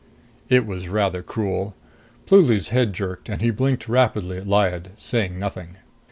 It 0.49 0.65
was 0.65 0.89
rather 0.89 1.21
cruel. 1.21 1.75
Pluly's 2.25 2.69
head 2.69 2.91
jerked, 2.93 3.29
and 3.29 3.39
he 3.39 3.51
blinked 3.51 3.87
rapidly 3.87 4.37
at 4.37 4.47
Lyad, 4.47 4.93
saying 4.97 5.37
nothing. 5.37 5.75